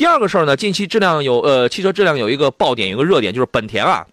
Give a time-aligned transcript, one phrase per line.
[0.00, 4.06] 第二个事儿呢，近期质量有呃汽车质量有一个爆点，有一个热点，就是本田啊，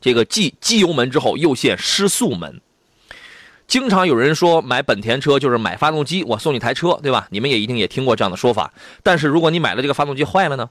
[0.00, 2.62] 这个继机油门之后又现失速门。
[3.66, 7.28] 经常有人说买本田车就是买发动机，我送你台车，对吧？
[7.28, 8.72] 你们也一定也听过这样的说法。
[9.02, 10.70] 但是如果你买了这个发动机坏了呢，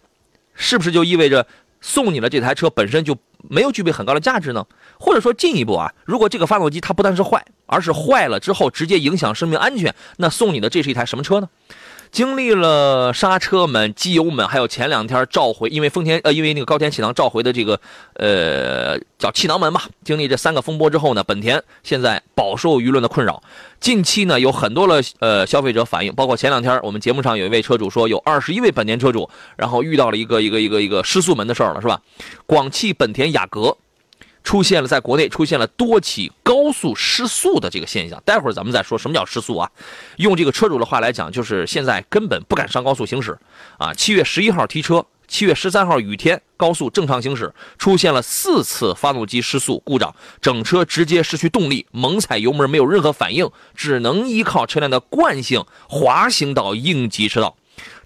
[0.56, 1.46] 是不是就意味着
[1.80, 3.16] 送你的这台车本身就
[3.48, 4.66] 没有具备很高的价值呢？
[5.00, 11.48] 或者说进一步啊，如果这个发动机它不但是坏，而是坏了之后直接影响生命安全，那送你的这是一台什么车呢？
[12.12, 17.80] 经历了刹车门、机油门，还有前两天召回，因为丰田呃，因为那个高田气囊召回的这个
[18.16, 23.42] 呃叫气囊门吧，经历这三个风波之后呢，本田现在饱受舆论的困扰。
[23.80, 32.02] 近期呢，有很多的呃消费者反映，包括前两天我们节目上有一位车主说，有二十一位本田车主，然后遇到了一个一个一个一个失速门的事儿了，是吧？
[32.46, 33.78] 广汽本田雅阁。
[34.50, 38.20] 出现了，在国内出现了多起高速失速的这个现象。
[38.26, 39.70] 待会儿咱们再说什么叫失速啊？
[40.18, 43.38] 用这个车主的话来讲，就是现在根本不敢上高速行驶
[43.78, 43.94] 啊。
[43.94, 57.56] 七月十一号提车，七月十三号雨天，高速正常行驶，出现了四次发动机失速故障，整车直接失去动力，猛踩油门没有任何反应，只能依靠车辆的惯性滑行到应急车道。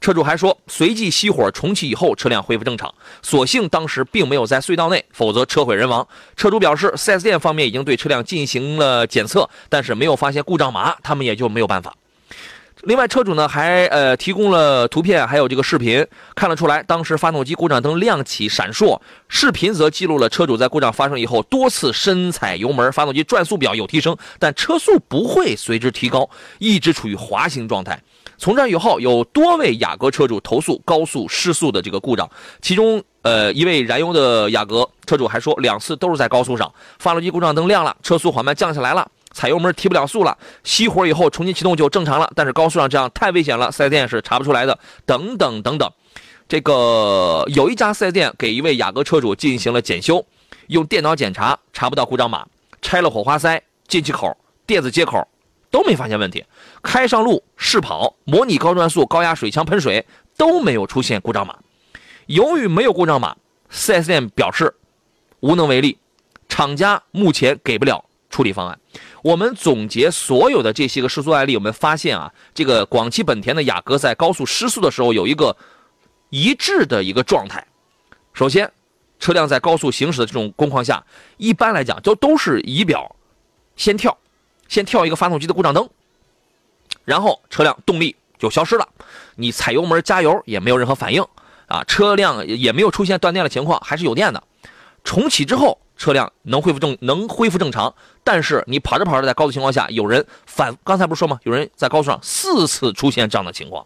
[0.04, 2.94] 车主还说，随即熄火重启以后，车辆恢复正常。
[3.22, 6.06] 所幸当时并没有在隧道内，否则车毁人亡。
[6.36, 11.96] 车主表示，4S 店方面已经对车辆进行了检测，但是没有发现故障码，他们也就没有办法。
[12.82, 19.00] 另外，车主呢还呃提供了图片，还有这个视频，看得出来，当时发动机故障灯亮起闪烁。
[19.30, 26.30] 视频则记录了车主在故障发生以后多次深踩油门，发动机转速表有提升，但车速不会随之提高，
[26.60, 27.98] 一直处于滑行状态。
[28.44, 32.30] 从这以后，有多位雅阁车主投诉高速失速的这个故障，
[32.62, 36.70] 其中，呃，一位燃油的雅阁车主还说，两次都是在高速上，
[37.00, 45.90] 发动机故障灯亮了，车速缓慢降下来了，踩油门提不了速了，熄火以后重新启动就正常了，但是高速上这样太危险了，4S 店是查不出来的，等等等等。
[46.50, 50.22] 这个有一家 4S 店给一位雅阁车主进行了检修，
[50.68, 52.46] 用电脑检查查不到故障码，
[52.82, 54.36] 拆了火花塞、进气口、
[54.68, 55.26] 电子接口。
[55.74, 56.46] 都没发现问题，
[56.84, 60.06] 开上路试跑，模拟高转速、高压水枪喷水
[60.38, 61.58] 都没有出现故障码。
[62.28, 63.36] 由于没有故障码
[63.72, 64.76] ，4S 店表示
[65.40, 65.98] 无能为力，
[66.48, 68.80] 厂家目前给不了处理方案。
[69.24, 75.58] 我们总结所有的这些个失速案例，我们发现啊，这个广汽本田的雅阁在高速失速的时候有一个
[76.30, 77.66] 一致的一个状态。
[78.32, 78.72] 首先，
[79.18, 81.04] 车辆在高速行驶的这种工况下，
[81.38, 83.16] 一般来讲就都是仪表
[83.76, 84.16] 先跳。
[84.68, 85.90] 先跳一个发动机的故障灯，
[87.06, 88.88] 然后车辆动力就消失了，
[89.36, 91.26] 你踩油门加油也没有任何反应
[91.68, 94.44] 啊，车辆也没有出现断电的情况，还是有电的。
[95.04, 101.40] 重启之后，车辆能恢复正能恢复正常，但是你跑着跑着在高速情况下，有人反刚才不是说吗？
[101.44, 103.86] 有人在高速上四次出现这样的情况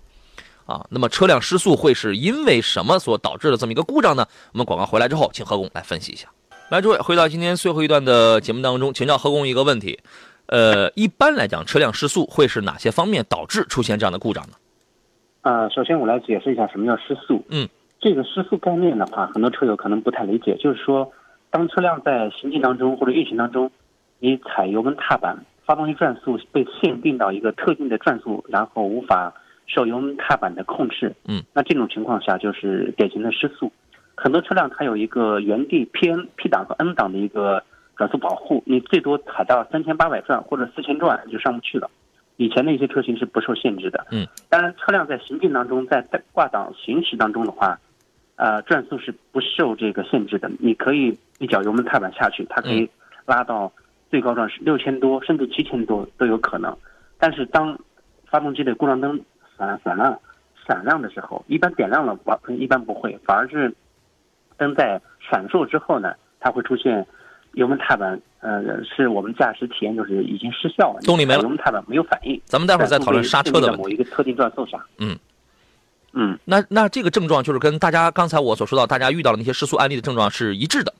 [0.68, 4.28] 啊，那么车辆失速会是因为什么所导致的这么一个故障呢？
[4.52, 6.28] 我们广告回来之后，请何工来分析一下。
[6.70, 10.00] 来，诸位回到今天最后一段的节目当中，请教何工一个问题。
[10.47, 14.53] 呃，一般来讲，车辆失速会是哪些方面导致出现这样的故障呢？
[15.41, 17.44] 呃，首先我来解释一下什么叫失速。
[17.50, 17.68] 嗯，
[18.00, 21.12] 这个失速概念的话，很多车友可能不太理解，就是说，
[21.52, 23.69] 当车辆在行进当中或者运行当中，
[24.19, 29.34] 你踩油门踏板，发动机转速被限定到一个特定的转速，然后无法
[29.66, 31.13] 受油门踏板的控制。
[31.28, 33.69] 嗯，那这种情况下就是典型的失速。
[34.16, 37.62] 很多车辆它有一个原地 P N P 档和 N 档的一个。
[37.97, 41.90] 转速保护，你最多踩到三千八百转或者四千转就上不去了。
[42.35, 44.06] 以前的一些车型是不受限制的。
[44.12, 47.80] 嗯，当然，车辆在行进当中，在挂档行驶当中的话，
[48.36, 50.47] 呃，转速是不受这个限制的。
[50.59, 52.88] 你可以一脚油门踏板下去，它可以
[53.25, 53.72] 拉到
[54.12, 56.78] 最高转是六千多，甚至七千多都有可能。
[57.18, 57.75] 但是当
[58.28, 59.19] 发动机的故障灯
[59.57, 60.19] 闪闪亮
[60.68, 63.74] 闪亮的时候，一般点亮了，完一般不会，反而是
[64.56, 67.03] 灯在闪烁之后呢，它会出现。
[67.57, 72.40] 油门踏板，呃，是我们驾驶体验就是已经失效了，动力没了，油门踏板没有反应。
[72.45, 74.79] 咱们待会儿再讨论刹车的某一个特定转速上。
[75.00, 75.18] 嗯
[76.13, 80.94] 嗯，那那这个症状就是跟大家刚才我所说到大家遇到的那些失速案例的症状是一致的，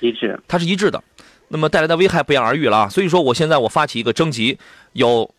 [0.00, 1.02] 一致，它是一致的。
[1.48, 2.88] 那么带来的危害不言而喻了啊！
[2.88, 4.58] 所以说，我现在我发起一个征集，
[4.92, 5.30] 有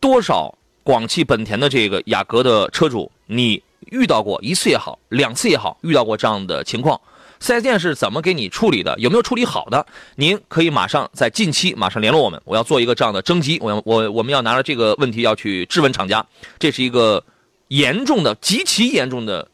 [0.00, 0.52] 多少
[0.82, 6.98] 广汽本田的这个雅阁的车主，你遇到过一次也好，两次也好，遇到过这样的情况？
[7.40, 8.94] 四 S 店是怎么给你处理的？
[8.98, 9.84] 有没有处理好的？
[10.16, 13.58] 您可以马上在近期马上联络我们，我要做一个这样的征集。
[13.62, 16.24] 我要我我们要拿着这个问题要去质问厂家，
[16.58, 17.24] 这是一个
[17.68, 19.48] 严重的、极其严重的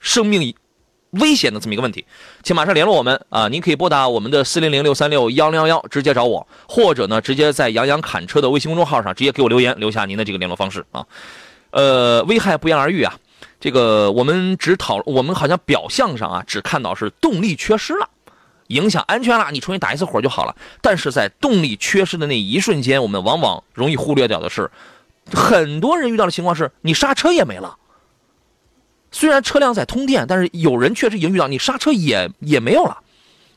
[0.00, 0.52] 生命
[1.10, 2.04] 危险的这么一个问题，
[2.42, 3.46] 请马上联络我们啊！
[3.46, 11.06] 您可以拨打我们的四零零六三六幺零幺幺直接找我，或者呢直接在杨洋侃车的微信公众号上直接给我留言，留下您的这个联络方式啊。
[11.70, 13.14] 呃，危害不言而喻啊。
[13.62, 18.08] 这个我们只讨，我们好像表象上啊，只看到是动力缺失了，
[18.66, 20.56] 影响安全了，你重新打一次火就好了。
[20.80, 24.68] 但是在动力缺失的那一瞬间，我们往往容易忽略掉的是，
[25.32, 27.76] 很多人遇到的情况是你刹车也没了。
[29.12, 32.98] 虽然车辆在通电，但是有人确实已经遇到你刹车也也没有了，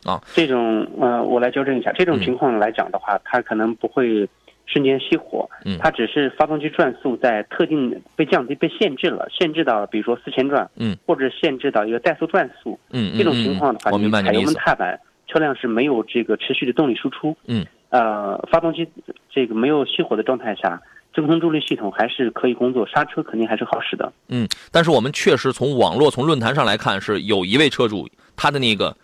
[0.04, 4.30] 啊，这种呃，我来纠正一下，这种情况来讲的话，它可能不会
[4.66, 5.78] 瞬间熄火，嗯。
[5.80, 18.88] 它只是发动机转速在特定被降低、被限制了，限制到比如说四千转，嗯，或者限制到一个怠速转速，嗯，嗯这种情况的话，嗯我明白你踩油门踏板，车辆是没有这个持续的动力输出，嗯，呃，发动机
[19.30, 20.82] 这个没有熄火的状态下，
[21.14, 24.12] 真空助力系统还是可以工作，刹车肯定还是好使的。
[24.30, 28.96] 嗯，但是我们确实从网络、从论坛上来看，是有一位车主他的那个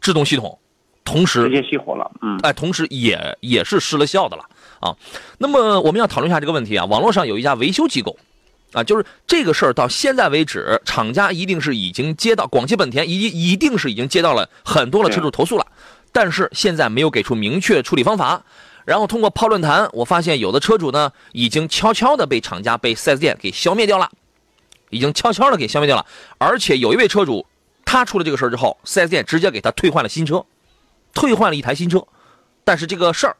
[0.00, 0.58] 制动系统，
[1.04, 4.44] 同时直接熄火了，嗯，哎，同时也也是失了效的了
[4.86, 4.96] 啊。
[5.38, 6.84] 那么我们要讨论一下这个问题啊。
[6.84, 8.16] 网络上有一家维修机构，
[8.72, 15.66] 啊，就是这个事儿到现在为止，厂家一定是已经接到广汽本田一一定是已经接到了很多的车主投诉了，
[16.12, 18.42] 但是现在没有给出明确处理方法。
[18.84, 24.08] 然后通过泡论坛，我发现有的车主呢已经悄悄的被厂家、被 4S 店给消灭掉了，
[24.90, 26.06] 已经悄悄的给消灭掉了。
[26.38, 27.44] 而且有一位车主，
[27.84, 30.44] 他出了这个事儿之后，4S 店直接给他退换了新车，
[31.12, 32.06] 退换了一台新车。
[32.62, 33.36] 但是这个事儿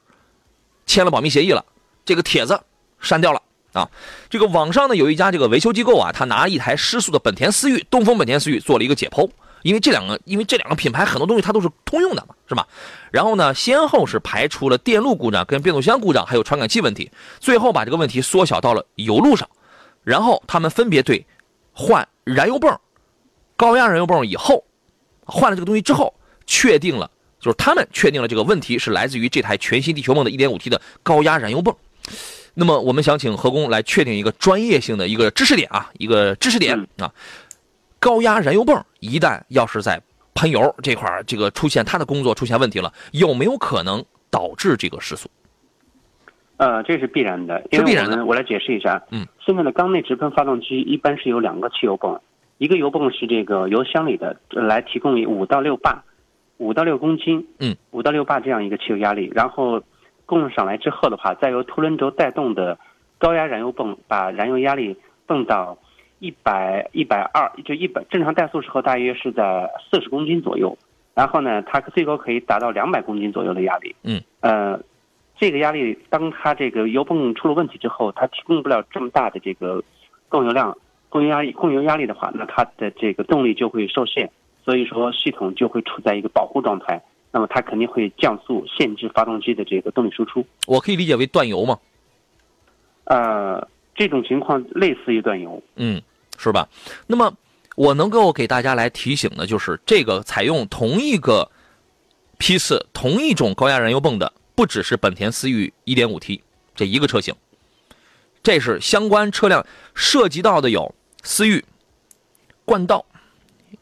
[0.87, 1.65] 签了保密协议了，
[2.05, 2.59] 这个帖子
[3.01, 3.43] 删掉了
[3.73, 3.91] 啊。
[4.31, 9.29] 这个网上呢有一家这个维修机构啊，他拿一台失速的本田思域，东风本田思域做了一个解剖。
[9.63, 12.69] 因为这两个，因为这两个品牌很多东西它都是通用的嘛，是吧？
[13.11, 17.11] 然后呢，先后是排除了电路故障、跟变速箱故障，还有传感器问题，
[17.41, 19.49] 最后把这个问题缩小到了油路上。
[20.05, 21.27] 然后他们分别对
[21.73, 22.79] 换燃油泵、
[23.57, 24.63] 高压燃油泵以后，
[25.25, 26.15] 换了这个东西之后，
[26.47, 27.11] 确定了，
[27.47, 31.73] 就是他们确定了这个问题是来自于这台全新地球梦的 1.5T 的高压燃油泵。
[32.55, 37.13] 那么我们想请何工来确定一个专业性的一个知识点啊，一个知识点啊。
[38.01, 40.03] 高压燃油泵一旦要是在
[40.35, 45.31] 喷油这块儿，这个出现它的工作出现问题了，有没有可能导致这个失速？
[46.57, 49.01] 呃，这是必然的，因为是必然的我们我来解释一下。
[49.13, 52.21] 嗯，现在的缸内直喷发动机一般是有两个汽油泵，
[52.59, 56.03] 一个油泵是这个油箱里的，呃来提供五到六巴，
[56.59, 59.83] 五到六公斤，嗯，五到六巴这样一个汽油压力，然后
[60.25, 62.79] 供上来之后的话，再由凸轮轴带动的
[63.19, 65.77] 高压燃油泵把燃油压力泵到
[66.19, 70.77] 一百一百二，就一百正常怠速时候大约是在四十公斤左右，
[71.15, 73.95] 然后呢，它最高可以达到两百公斤左右的压力。
[74.03, 74.81] 嗯，呃，
[75.39, 79.83] 这个压力，当它这个油泵出了问题之后，它提供不了这么大的这个
[80.29, 80.77] 供油量、
[81.11, 84.31] 供油压力、供油压力的话，那它的这个动力就会受限，
[84.67, 90.45] 所以说系统就会处在一个保护状态，那么它肯定会降速，限制发动机的这个动力输出。
[90.67, 91.79] 我可以理解为断油吗？
[93.05, 95.63] 呃，这种情况类似于断油。
[95.77, 96.03] 嗯，
[96.37, 96.69] 是吧？
[97.07, 97.33] 那么
[97.77, 101.49] 我能够给大家来提醒的，就是这个采用同一个
[102.37, 106.41] 批次、同一种高压燃油泵的，不只是本田思域 1.5T
[106.75, 107.33] 这一个车型，
[108.43, 109.65] 这是相关车辆
[109.95, 110.93] 涉及到的有
[111.23, 111.65] 思域、
[112.65, 113.07] 冠道、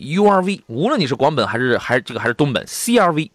[0.05, 3.31] URV，无论你是广本还是还是这个还是东本 CRV、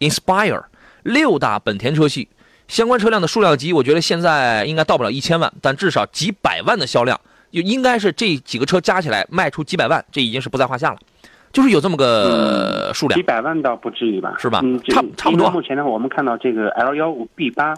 [0.00, 0.64] Inspire
[1.02, 2.28] 六大本田车系。
[2.66, 7.20] 相关车辆的数量级，我觉得现在应该到不了一千万，但至少几百万的销量，
[7.52, 10.98] 就应该是这几个车加起来卖出几百万，这已经是不在话下了。
[11.52, 14.34] 就是有这么个数量几，百万倒不至于吧？
[14.38, 17.74] 是吧嗯，差差不多目前的话，我们看到这个 L 幺五 B 八，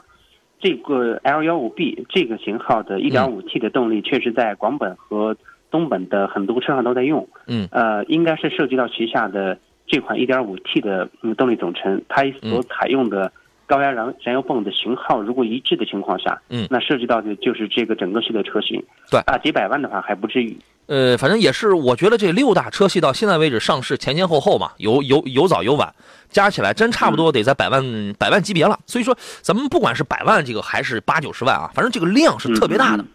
[0.60, 5.36] 这个 L 幺五 B 这个型号的 1.5T 的动力，确实在广本和
[5.70, 7.28] 东本的很多车上都在用。
[7.46, 13.30] 嗯，呃，应该是涉及到旗下的这款 1.5T 的嗯动力总成，它所采用的
[13.66, 18.82] 高压燃燃油泵的型号如果一致的情况下，嗯那涉及到的就是这个整个系列车型。
[19.10, 20.56] 对啊，几百万的话还不至于。
[20.86, 25.92] 呃，反正也是，我觉得这六大车系到现在为止上市前前后后嘛，有有有早有晚，
[26.28, 27.82] 加起来真差不多得在百万、
[28.16, 28.78] 百万级别了。
[28.86, 33.06] 所以说，咱们不管是百万这个还是八九十万啊，反正这个量是特别大的，嗯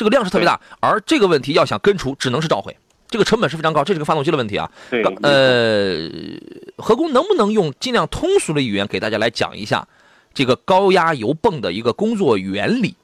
[0.00, 0.58] 这个量是特别大。
[0.80, 2.74] 而这个问题要想根除，只能是召回，
[3.06, 4.70] 这个成本是非常高，这是个发动机的问题啊。
[4.88, 6.08] 对，刚呃，
[6.78, 9.86] 何工能不能用尽量通俗的语言给大家来讲一下
[10.32, 12.94] 这个高压油泵的一个工作原理？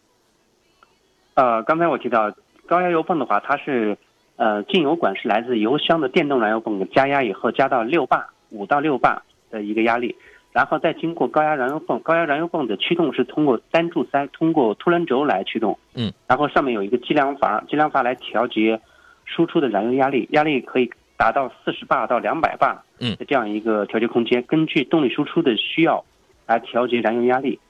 [1.35, 2.35] 呃，刚才我提到
[2.67, 3.99] 高压油泵的话，它是
[4.37, 10.17] 呃进油管是来自油箱的电动燃油泵加压以后加到六巴五到六巴的一个压力，
[10.57, 18.81] 然后再经过高压燃油泵，高压燃油泵的驱动是通过单柱塞通过凸轮轴来驱动，嗯，然后上面有一个计量阀，计量阀来调节
[19.27, 23.15] 输出的燃油压力，压力可以达到四十巴到两百巴，嗯。
[23.17, 26.03] 的这样一个调节空间，根据动力输出的需要
[26.47, 27.61] 来调节燃油压力。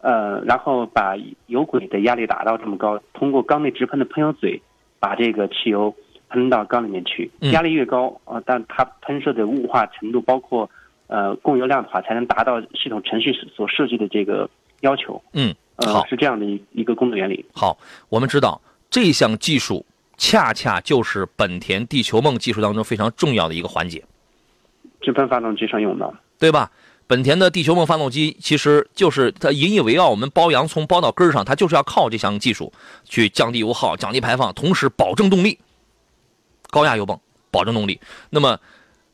[0.00, 1.14] 呃，然后把
[1.46, 4.60] 油轨的压力达到这么高，通过缸内直喷的喷油嘴，
[4.98, 5.94] 把这个汽油
[6.28, 7.52] 喷到缸里面去，嗯。
[7.52, 10.68] 压力越高啊、但它喷射的雾化程度，包括
[11.06, 14.48] 呃供油量的话，才能达到系统程序所设计的这个
[14.80, 15.22] 要求。
[15.32, 17.44] 嗯，好呃，是这样的一一个工作原理。
[17.54, 17.78] 好，
[18.08, 19.84] 我们知道这项技术
[20.16, 24.04] 恰恰就是本田地球梦技术当中非常重要的一个环节，
[25.00, 26.12] 直喷发动机上用的。
[26.38, 26.70] 对吧？
[27.06, 32.72] 本田的地球梦发动机其实就是它引以为傲，我们包洋葱包到根儿上，它就是要靠这项技术
[33.04, 35.58] 去降低油耗、降低排放，同时保证动力。
[36.70, 38.00] 高压油泵保证动力。
[38.30, 38.58] 那么，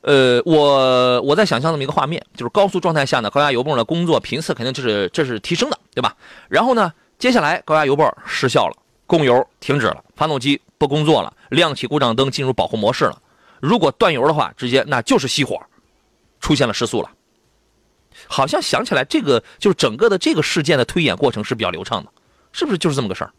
[0.03, 6.17] 呃，我我在想象这么一个画面，就是高速状态下呢，高压油泵的工作频次肯定就是这是提升的，对吧？
[6.49, 8.77] 然后呢，接下来高压油泵失效了，
[9.07, 13.21] 供油停止了，发动机不工作了，亮起故障灯进入保护模式了。
[13.61, 15.61] 如果断油的话，直接那就是熄火，
[16.41, 17.11] 出现了失速了。
[18.29, 22.11] 好像想起来，这个就是整个的这个事件的推演过程是比较流畅的，
[22.53, 23.33] 是不是就是这么个事儿？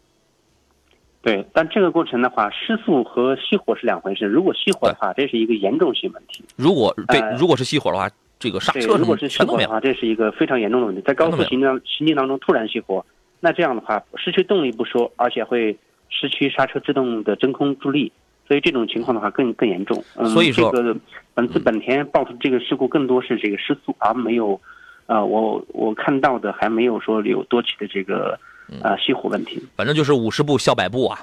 [1.22, 4.24] 对，但这个过程的话，失速和熄火是两回事。
[4.24, 6.42] 如果熄火的话，这是一个严重性问题。
[6.56, 8.08] 如果对，呃如果是熄火的话，
[8.38, 9.46] 这个刹，车如果是熄。
[9.46, 11.02] 火的话，这是一个非常严重的问题。
[11.02, 13.04] 在高速行进行进当中突然熄火，
[13.38, 15.76] 那这样的话，失去动力不说，而且会
[16.08, 18.10] 失去刹车制动的真空助力，
[18.48, 20.02] 所以这种情况的话更更严重。
[20.16, 20.96] 嗯，所以说这个
[21.34, 24.58] 本次本田爆出这个事故更多是这个失速，而没有，
[25.04, 28.49] 呃，我我看到的还没有说有多起的这个嗯
[28.82, 29.62] 呃熄火问题。
[29.76, 31.20] 反正就是五十步笑百步啊，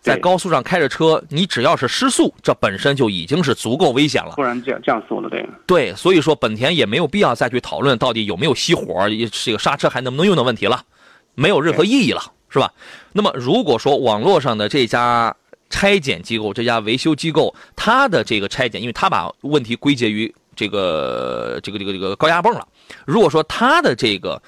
[0.00, 4.32] 在高速上开着车，你只要是失速，这本身就已经是足够危险了。
[4.36, 5.44] 突然降降速了，对。
[5.66, 10.82] 对，所以说本田也没有必要再去讨论到底有没有熄火，也这个刹车还能不能用的问题了，
[11.34, 12.72] 没有任何意义了，是吧？
[13.12, 15.34] 那么如果说网络上的这家
[15.68, 22.68] 拆检机构、这家维修机构，它的这个拆检，因为它把问题归结于这个这个这个这个高压泵了，
[23.04, 24.40] 如果说它的这个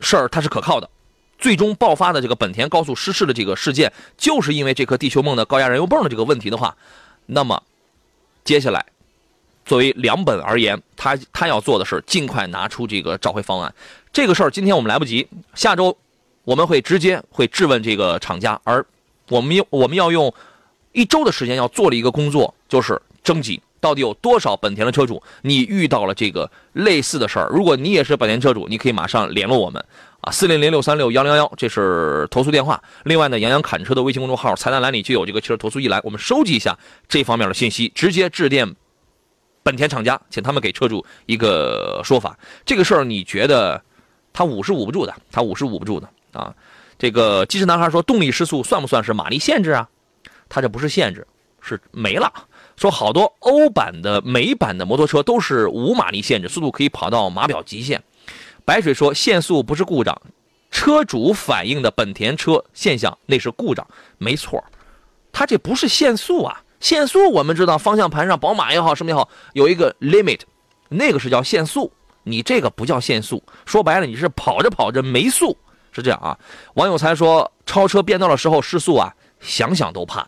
[0.00, 0.88] 事儿它是可靠的。
[1.44, 6.74] 最终爆发的这个本田高速失事的这个事件，就是因为这颗地球梦的高压燃油泵的这个问题的话，
[7.26, 7.62] 那么
[8.44, 8.86] 接下来
[9.66, 13.74] 作为两本而言，他他要做的是尽快拿出这个召回方案。
[14.10, 15.94] 这个事儿今天我们来不及，下周
[16.44, 18.82] 我们会直接会质问这个厂家，而
[19.28, 20.32] 我们用我们要用
[20.92, 27.50] 一周的时间要做的一个工作，就是征集到底有多少本田的车主你遇到了这个类似的事儿。
[27.50, 29.84] 如果你也是本田车主，你可以马上联络我们
[30.24, 32.82] 啊，四零零六三六幺零幺，这是投诉电话。
[33.02, 38.74] 另外呢，杨洋侃车的微信公众号菜单栏里就有这个汽车投诉一栏，我们收集一下这方面的信息，直接致电
[39.62, 42.38] 本田厂家，请他们给车主一个说法。
[42.64, 43.82] 这个事儿你觉得
[44.32, 46.54] 他捂是捂不住的，他捂是捂不住的啊。
[46.98, 49.86] 这个机智男孩说，动力失速算不算是马力限制啊？
[50.48, 51.26] 他这不是限制，
[51.60, 52.32] 是没了。
[52.76, 58.02] 说好多欧版的、美版的摩托车都是无马力限制，速度可以跑到码表极限。
[58.64, 60.20] 白水说限速不是故障，
[60.70, 63.86] 车主反映的本田车现象那是故障，
[64.18, 64.64] 没错儿，
[65.32, 66.62] 它这不是限速啊。
[66.80, 70.40] 限速我们知道，方向盘上宝马也好，什么也好，有一个 limit，
[70.88, 71.92] 那个是叫限速。
[72.26, 75.56] 你这个不叫限速，说白了你是跑着跑着没速，
[75.92, 76.38] 是这样啊。
[76.72, 80.26] 王有才说超车变道的时候失速啊，想想都怕，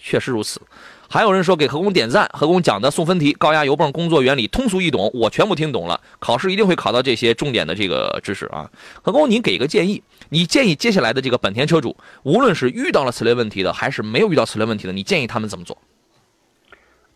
[0.00, 0.60] 确实如此。
[1.10, 5.98] 还有人说给何工点赞，何工讲的送分题、高压油泵工作原理通俗易懂，我全部听懂了。
[6.18, 8.70] 考试一定会考到这些重点的这个知识啊。
[9.00, 15.78] 何工，您给个建议，你建议接下来的这个本田车主，无论是遇到了此类问题的，还是没有遇到此类问题的，你建议他们怎么做？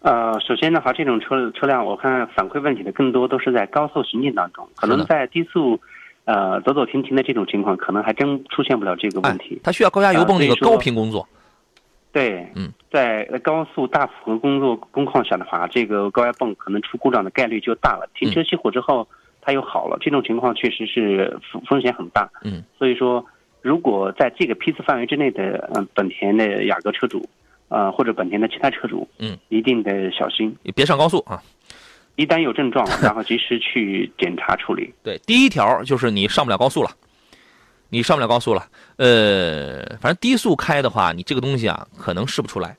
[0.00, 5.78] 呃，首先的话，这种车车辆，我看反馈问题的更多都是在高速行进当中，可能在低速，
[6.24, 9.60] 呃，走走停停的这种情况，可能还真出现不了这个问题。
[9.62, 11.28] 它需要高压油泵这个高频工作。
[12.12, 18.06] 对，嗯，在高速大负荷工作工况下的话，这个高压泵可能出故障的概率就大了。
[18.14, 19.08] 停车熄火之后，
[19.40, 22.30] 它又好了，这种情况确实是风风险很大。
[22.44, 23.24] 嗯，所以说，
[23.62, 27.26] 如果在这个批次范围之内的，嗯、本田的雅阁车主，
[27.68, 30.54] 呃，或者本田的其他车主，嗯，一定得小心。
[30.64, 31.42] 也别上高速啊。
[32.16, 34.92] 一旦有症状，然后及时去检查处理。
[35.02, 36.90] 对，第一条就是你上不了高速了，
[37.92, 38.62] 你上不了高速了。
[38.96, 42.74] 呃，反正低速开的话，你这个东西啊，可能试不出来。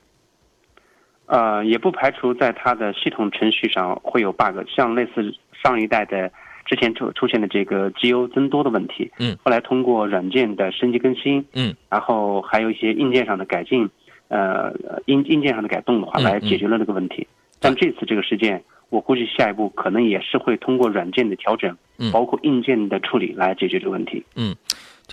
[1.27, 6.31] 呃，也不排除在它的系统程序上会有 bug，像类似上一代的
[6.65, 9.11] 之前出出现的这个机油增多的问题。
[9.19, 13.87] 嗯，后来通过软件的升级更新，嗯，然后还有一些硬件上的改进，
[14.29, 14.73] 呃，
[15.05, 17.27] 硬硬件上的改动的话，嗯来解决了这个问题。
[17.59, 24.23] 但这次这个事件，我估计下一步可能也是会通过软件的调整，嗯包括硬件的处理来解决这个问题。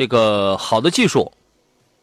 [0.00, 1.30] 这个好的技术，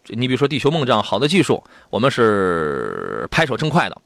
[0.06, 4.00] 你比如说地球梦这样好的技术，我们是拍手称快的。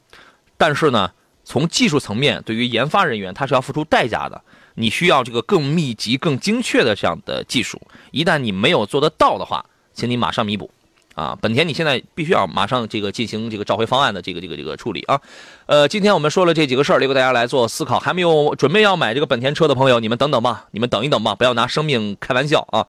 [0.55, 1.11] 但是呢，
[1.43, 4.41] 从技术层面，对于研发人员，他是要付出代价的。
[4.75, 7.81] 你需要这个更密集、更精确的这样的技术。
[8.11, 10.71] 一旦你没有做得到的话，请你马上弥补，
[11.13, 15.19] 啊，本田你现在必须要马上这个进行这个召回方案的这个这个这个处理啊。
[15.65, 17.99] 呃，今天我们说了这几个事儿，留给大家来做思考。
[17.99, 22.79] 还没有准备要买这个本田车的朋友，你们等等吧，你们等一等吧，不要拿生命开玩笑啊。